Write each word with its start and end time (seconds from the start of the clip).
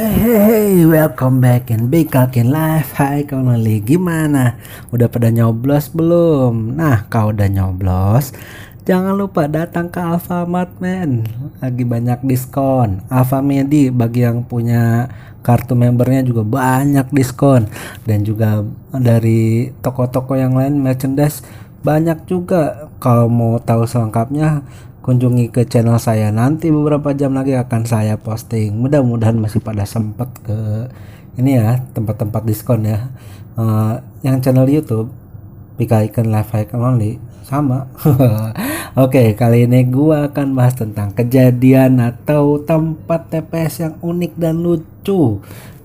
Hey 0.00 0.16
hey 0.16 0.38
hey, 0.40 0.72
welcome 0.88 1.44
back 1.44 1.68
in 1.68 1.92
Big 1.92 2.08
Kalkin 2.08 2.48
Live 2.48 2.96
Hai 2.96 3.28
kawan 3.28 3.60
lali, 3.60 3.84
gimana? 3.84 4.56
Udah 4.88 5.12
pada 5.12 5.28
nyoblos 5.28 5.92
belum? 5.92 6.78
Nah, 6.78 7.04
kau 7.12 7.36
udah 7.36 7.50
nyoblos 7.52 8.32
Jangan 8.88 9.12
lupa 9.12 9.44
datang 9.44 9.92
ke 9.92 10.00
Alfamart 10.00 10.80
men. 10.80 11.28
Lagi 11.60 11.84
banyak 11.84 12.24
diskon. 12.24 13.04
Alfamedi 13.12 13.92
bagi 13.92 14.24
yang 14.24 14.42
punya 14.42 15.04
kartu 15.44 15.76
membernya 15.76 16.24
juga 16.24 16.48
banyak 16.48 17.12
diskon. 17.12 17.68
Dan 18.08 18.24
juga 18.24 18.64
dari 18.90 19.68
toko-toko 19.84 20.32
yang 20.32 20.56
lain 20.56 20.80
merchandise 20.80 21.44
banyak 21.84 22.24
juga. 22.24 22.88
Kalau 22.98 23.28
mau 23.28 23.60
tahu 23.60 23.84
selengkapnya 23.84 24.64
kunjungi 25.00 25.48
ke 25.52 25.64
channel 25.66 25.96
saya. 25.96 26.28
Nanti 26.32 26.68
beberapa 26.68 27.12
jam 27.16 27.32
lagi 27.36 27.56
akan 27.56 27.82
saya 27.88 28.16
posting. 28.20 28.76
Mudah-mudahan 28.76 29.36
masih 29.36 29.60
pada 29.60 29.84
sempat 29.88 30.28
ke 30.44 30.88
ini 31.40 31.56
ya 31.56 31.80
tempat-tempat 31.96 32.42
diskon 32.44 32.84
ya. 32.84 33.08
Uh, 33.56 34.00
yang 34.24 34.38
channel 34.40 34.68
YouTube 34.68 35.10
Pika 35.80 36.04
Ikan 36.04 36.28
Live 36.28 36.52
Icon 36.52 36.84
Only 36.84 37.16
sama. 37.48 37.88
Oke 39.00 39.16
okay, 39.16 39.28
kali 39.32 39.64
ini 39.64 39.88
gua 39.88 40.28
akan 40.28 40.52
bahas 40.52 40.76
tentang 40.76 41.16
kejadian 41.16 41.98
atau 41.98 42.60
tempat 42.60 43.32
TPS 43.32 43.74
yang 43.80 43.94
unik 44.04 44.32
dan 44.36 44.60
lucu 44.60 45.40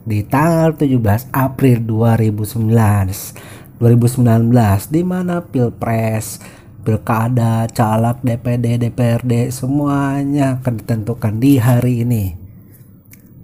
di 0.05 0.21
tanggal 0.21 0.77
17 0.77 1.33
April 1.33 1.77
2019 1.81 3.79
2019 3.81 4.51
di 4.93 5.01
mana 5.01 5.41
Pilpres 5.41 6.39
pilkada, 6.85 7.65
caleg, 7.73 8.21
DPD, 8.21 8.77
DPRD 8.77 9.49
semuanya 9.49 10.61
akan 10.61 10.73
ditentukan 10.85 11.33
di 11.41 11.57
hari 11.57 12.05
ini. 12.05 12.23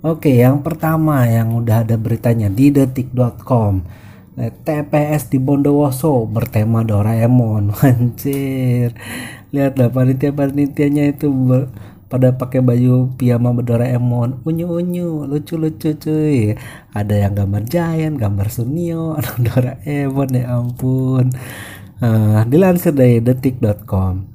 Oke, 0.06 0.38
yang 0.38 0.62
pertama 0.62 1.26
yang 1.26 1.58
udah 1.58 1.82
ada 1.82 1.98
beritanya 1.98 2.54
di 2.54 2.70
detik.com. 2.70 3.82
Eh, 4.38 4.54
TPS 4.64 5.34
di 5.34 5.42
Bondowoso 5.42 6.30
bertema 6.30 6.86
Doraemon. 6.86 7.74
Anjir. 7.86 8.94
Lihatlah 9.50 9.90
panitia-panitianya 9.90 11.18
itu 11.18 11.28
pada 12.12 12.36
pakai 12.36 12.60
baju 12.60 13.16
piyama 13.16 13.56
Doraemon 13.64 14.44
unyu 14.44 14.68
unyu 14.68 15.24
lucu 15.24 15.56
lucu 15.56 15.96
cuy 15.96 16.60
ada 16.92 17.16
yang 17.16 17.32
gambar 17.40 17.64
Giant 17.64 18.20
gambar 18.20 18.52
Sunio 18.52 19.16
Doraemon 19.48 20.30
ya 20.36 20.60
ampun 20.60 21.32
Uh, 22.02 22.42
dilansir 22.50 22.98
dari 22.98 23.22
detik.com, 23.22 24.26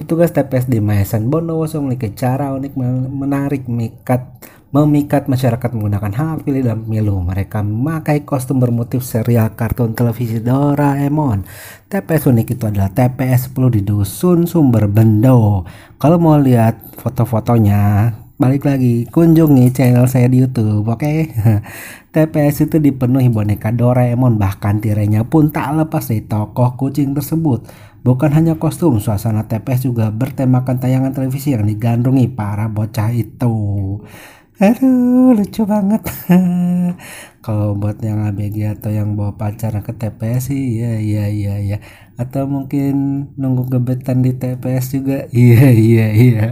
petugas 0.00 0.32
TPS 0.32 0.64
di 0.64 0.80
Maesan 0.80 1.28
Bondowoso 1.28 1.84
memiliki 1.84 2.16
cara 2.16 2.56
unik 2.56 2.72
menarik 3.12 3.68
mikat 3.68 4.40
memikat 4.72 5.28
masyarakat 5.28 5.76
menggunakan 5.76 6.08
hak 6.08 6.48
pilih 6.48 6.64
dalam 6.64 6.88
pemilu. 6.88 7.20
Mereka 7.20 7.60
memakai 7.60 8.24
kostum 8.24 8.56
bermotif 8.56 9.04
serial 9.04 9.52
kartun 9.52 9.92
televisi 9.92 10.40
Doraemon. 10.40 11.44
TPS 11.92 12.32
unik 12.32 12.56
itu 12.56 12.64
adalah 12.64 12.88
TPS 12.88 13.52
10 13.52 13.76
di 13.76 13.80
Dusun 13.84 14.48
Sumber 14.48 14.88
Bendo. 14.88 15.68
Kalau 16.00 16.16
mau 16.16 16.40
lihat 16.40 16.96
foto-fotonya, 16.96 18.08
balik 18.42 18.66
lagi 18.66 19.06
kunjungi 19.06 19.70
channel 19.70 20.10
saya 20.10 20.26
di 20.26 20.42
YouTube 20.42 20.82
oke? 20.82 20.98
Okay? 20.98 21.30
TPS 22.12 22.66
itu 22.66 22.82
dipenuhi 22.82 23.30
boneka 23.30 23.70
Doraemon 23.70 24.34
bahkan 24.34 24.82
tirainya 24.82 25.22
pun 25.22 25.54
tak 25.54 25.78
lepas 25.78 26.10
dari 26.10 26.26
tokoh 26.26 26.74
kucing 26.74 27.14
tersebut. 27.14 27.70
Bukan 28.02 28.34
hanya 28.34 28.58
kostum 28.58 28.98
suasana 28.98 29.46
TPS 29.46 29.86
juga 29.86 30.10
bertemakan 30.10 30.82
tayangan 30.82 31.14
televisi 31.14 31.54
yang 31.54 31.64
digandrungi 31.64 32.34
para 32.34 32.66
bocah 32.66 33.14
itu. 33.14 33.54
Aduh 34.58 35.38
lucu 35.38 35.62
banget. 35.64 36.02
Kalau 37.46 37.78
buat 37.78 37.96
yang 38.04 38.26
ABG 38.28 38.76
atau 38.76 38.90
yang 38.92 39.14
bawa 39.16 39.38
pacar 39.38 39.72
ke 39.80 39.94
TPS 39.94 40.52
sih 40.52 40.82
ya 40.82 40.98
iya 40.98 41.30
iya 41.30 41.54
iya. 41.62 41.78
Atau 42.18 42.50
mungkin 42.50 43.24
nunggu 43.38 43.72
gebetan 43.72 44.20
di 44.20 44.34
TPS 44.34 44.98
juga 44.98 45.30
iya 45.32 45.70
iya 45.70 46.06
iya 46.12 46.46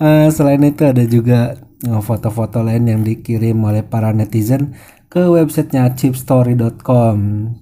uh, 0.00 0.28
selain 0.32 0.62
itu 0.64 0.82
ada 0.86 1.04
juga 1.04 1.60
eh, 1.84 2.00
foto-foto 2.02 2.64
lain 2.64 2.84
yang 2.88 3.02
dikirim 3.04 3.56
oleh 3.62 3.84
para 3.84 4.10
netizen 4.10 4.76
ke 5.06 5.22
websitenya 5.22 5.94
chipstory.com 5.94 7.16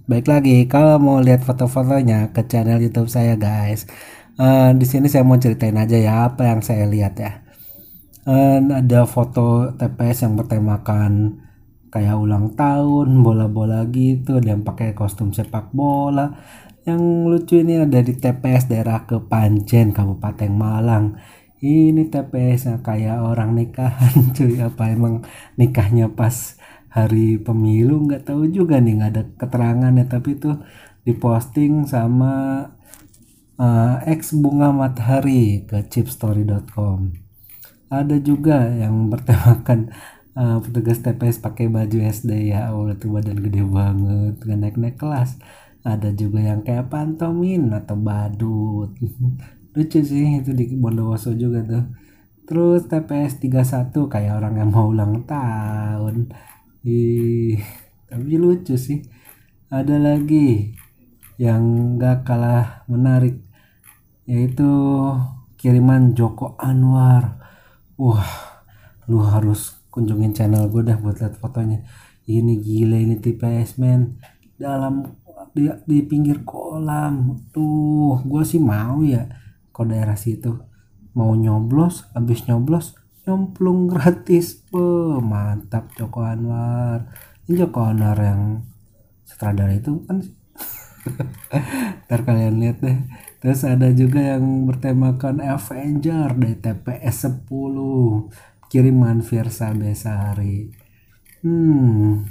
baik 0.08 0.26
lagi 0.26 0.64
kalau 0.70 0.96
mau 0.96 1.18
lihat 1.20 1.44
foto-fotonya 1.44 2.32
ke 2.32 2.46
channel 2.48 2.80
YouTube 2.80 3.12
saya 3.12 3.36
guys 3.36 3.84
uh, 4.38 4.70
di 4.74 4.86
sini 4.86 5.06
saya 5.10 5.22
mau 5.26 5.38
ceritain 5.38 5.76
aja 5.78 5.96
ya 5.98 6.30
apa 6.30 6.50
yang 6.50 6.60
saya 6.64 6.86
lihat 6.88 7.14
ya. 7.18 7.32
Uh, 8.24 8.58
ada 8.72 9.04
foto 9.04 9.76
TPS 9.76 10.24
yang 10.24 10.34
bertemakan 10.40 11.44
kayak 11.92 12.16
ulang 12.16 12.56
tahun 12.56 13.20
bola-bola 13.20 13.84
gitu 13.92 14.40
dan 14.40 14.64
pakai 14.64 14.96
kostum 14.96 15.30
sepak 15.30 15.70
bola. 15.76 16.32
Yang 16.84 17.00
lucu 17.24 17.54
ini 17.64 17.80
ada 17.80 18.00
di 18.04 18.12
TPS 18.12 18.68
daerah 18.68 19.08
Kepanjen 19.08 19.96
Kabupaten 19.96 20.52
Malang 20.52 21.16
ini 21.64 22.12
TPS 22.12 22.68
kayak 22.84 23.24
orang 23.24 23.56
nikahan 23.56 24.14
cuy. 24.36 24.60
Apa 24.60 24.92
emang 24.92 25.24
nikahnya 25.56 26.12
pas 26.12 26.60
hari 26.92 27.40
pemilu? 27.40 28.04
Nggak 28.04 28.28
tahu 28.28 28.52
juga 28.52 28.78
nih 28.84 29.00
nggak 29.00 29.10
ada 29.16 29.22
keterangan 29.40 29.92
ya. 29.96 30.04
Tapi 30.04 30.28
itu 30.36 30.50
diposting 31.08 31.88
sama 31.88 32.32
uh, 33.56 33.96
ex 34.04 34.36
bunga 34.36 34.68
matahari 34.76 35.64
ke 35.68 35.84
chipstory.com 35.88 37.24
ada 37.92 38.16
juga 38.18 38.66
yang 38.74 39.12
bertemakan 39.12 39.94
uh, 40.34 40.58
petugas 40.58 40.98
TPS 40.98 41.38
pakai 41.38 41.70
baju 41.70 41.98
SD 42.10 42.50
ya. 42.50 42.70
Allah 42.70 42.98
tuh 42.98 43.14
badan 43.14 43.38
gede 43.38 43.62
banget 43.62 44.34
nggak 44.42 44.58
naik 44.58 44.76
naik 44.80 44.96
kelas. 44.98 45.38
Ada 45.84 46.16
juga 46.16 46.40
yang 46.40 46.64
kayak 46.64 46.88
pantomin 46.88 47.68
atau 47.76 47.96
badut 48.00 48.90
lucu 49.74 50.00
sih 50.06 50.38
itu 50.38 50.54
di 50.54 50.70
Bondowoso 50.78 51.34
juga 51.34 51.60
tuh. 51.66 51.84
Terus 52.46 52.86
TPS 52.86 53.42
31 53.42 53.90
kayak 54.06 54.32
orang 54.38 54.54
yang 54.62 54.70
mau 54.70 54.86
ulang 54.86 55.26
tahun. 55.26 56.30
Ih, 56.86 57.58
tapi 58.06 58.38
lucu 58.38 58.78
sih. 58.78 59.02
Ada 59.74 59.98
lagi 59.98 60.70
yang 61.42 61.96
gak 61.98 62.22
kalah 62.22 62.86
menarik 62.86 63.42
yaitu 64.30 64.70
kiriman 65.58 66.14
Joko 66.14 66.54
Anwar. 66.62 67.42
Wah 67.98 68.30
lu 69.10 69.20
harus 69.26 69.82
kunjungin 69.90 70.32
channel 70.32 70.70
gue 70.70 70.86
dah 70.86 70.96
buat 71.02 71.18
lihat 71.18 71.34
fotonya. 71.42 71.82
Ini 72.30 72.62
gila 72.62 72.96
ini 73.02 73.18
TPS 73.18 73.82
men. 73.82 74.22
Dalam 74.54 75.02
di, 75.50 75.66
di 75.82 75.98
pinggir 76.06 76.46
kolam. 76.46 77.42
Tuh 77.50 78.22
gue 78.22 78.42
sih 78.46 78.62
mau 78.62 79.02
ya 79.02 79.43
ke 79.74 79.82
daerah 79.82 80.14
situ. 80.14 80.62
Mau 81.18 81.34
nyoblos 81.34 82.06
habis 82.14 82.46
nyoblos 82.46 82.94
nyemplung 83.26 83.90
gratis. 83.90 84.62
Be, 84.70 85.18
mantap 85.18 85.90
Joko 85.98 86.22
Anwar. 86.22 87.10
Ini 87.50 87.66
Joko 87.66 87.90
Anwar 87.90 88.16
yang 88.22 88.62
sutradara 89.26 89.74
itu 89.74 90.06
kan 90.06 90.22
ntar 92.06 92.20
kalian 92.22 92.62
lihat 92.62 92.78
deh. 92.80 92.98
Terus 93.42 93.60
ada 93.66 93.92
juga 93.92 94.24
yang 94.24 94.64
bertemakan 94.64 95.44
Avenger 95.44 96.32
dari 96.32 96.56
TPS 96.56 97.28
10 97.28 97.50
kiriman 98.72 99.20
Versa 99.20 99.74
Besari. 99.76 100.72
Hmm. 101.44 102.24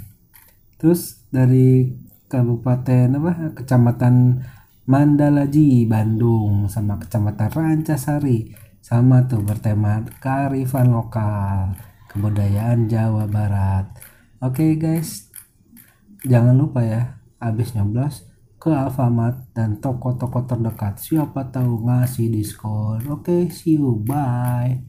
Terus 0.82 1.22
dari 1.30 1.94
kabupaten 2.26 3.14
apa? 3.22 3.54
Kecamatan 3.54 4.42
Mandalaji 4.84 5.88
Bandung 5.88 6.68
sama 6.68 7.00
kecamatan 7.00 7.48
Rancasari 7.48 8.52
sama 8.84 9.24
tuh 9.32 9.40
bertema 9.40 10.04
kearifan 10.20 10.92
lokal 10.92 11.72
kebudayaan 12.12 12.92
Jawa 12.92 13.24
Barat. 13.32 13.88
Oke 14.44 14.76
okay, 14.76 15.00
guys. 15.00 15.32
Jangan 16.28 16.60
lupa 16.60 16.84
ya 16.84 17.24
habis 17.40 17.72
nyoblos 17.72 18.28
ke 18.60 18.76
Alfamart 18.76 19.56
dan 19.56 19.80
toko-toko 19.80 20.44
terdekat. 20.44 21.00
Siapa 21.00 21.48
tahu 21.48 21.88
ngasih 21.88 22.28
diskon. 22.28 23.08
Oke 23.08 23.48
okay, 23.48 23.56
see 23.56 23.80
you. 23.80 24.04
Bye 24.04 24.84